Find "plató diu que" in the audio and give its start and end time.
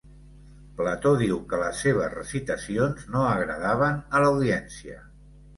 0.79-1.59